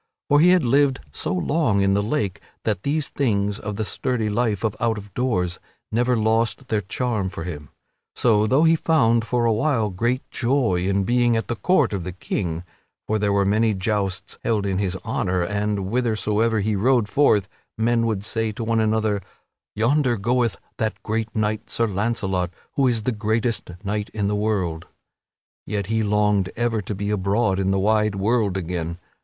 For 0.29 0.39
he 0.39 0.49
had 0.49 0.65
lived 0.65 0.99
so 1.11 1.31
long 1.31 1.81
in 1.83 1.93
the 1.93 2.01
Lake 2.01 2.41
that 2.63 2.81
these 2.81 3.09
things 3.09 3.59
of 3.59 3.75
the 3.75 3.85
sturdy 3.85 4.31
life 4.31 4.63
of 4.63 4.75
out 4.79 4.97
of 4.97 5.13
doors 5.13 5.59
never 5.91 6.17
lost 6.17 6.69
their 6.69 6.81
charm 6.81 7.29
for 7.29 7.43
him. 7.43 7.69
So, 8.15 8.47
though 8.47 8.63
he 8.63 8.75
found, 8.75 9.23
for 9.25 9.45
a 9.45 9.53
while, 9.53 9.91
great 9.91 10.23
joy 10.31 10.87
in 10.87 11.03
being 11.03 11.37
at 11.37 11.47
the 11.49 11.55
court 11.55 11.93
of 11.93 12.03
the 12.03 12.13
King 12.13 12.63
(for 13.05 13.19
there 13.19 13.31
were 13.31 13.45
many 13.45 13.75
jousts 13.75 14.39
held 14.43 14.65
in 14.65 14.79
his 14.79 14.97
honor, 15.05 15.43
and, 15.43 15.77
whithersoever 15.77 16.61
he 16.61 16.75
rode 16.75 17.07
forth, 17.07 17.47
men 17.77 18.07
would 18.07 18.23
say 18.25 18.51
to 18.53 18.63
one 18.63 18.79
another: 18.79 19.21
"Yonder 19.75 20.17
goeth 20.17 20.57
that 20.79 20.97
great 21.03 21.29
knight, 21.35 21.69
Sir 21.69 21.85
Launcelot, 21.85 22.49
who 22.73 22.87
is 22.87 23.03
the 23.03 23.11
greatest 23.11 23.69
knight 23.83 24.09
in 24.15 24.27
the 24.27 24.35
world"), 24.35 24.87
yet 25.67 25.85
he 25.93 26.01
longed 26.01 26.49
ever 26.55 26.81
to 26.81 26.95
be 26.95 27.11
abroad 27.11 27.59
in 27.59 27.69
the 27.69 27.77
wide 27.77 28.15
world 28.15 28.57
again. 28.57 28.97